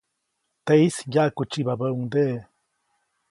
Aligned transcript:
Teʼis 0.65 0.97
ŋgyaʼkutsyibabäʼuŋdeʼe. 1.09 2.39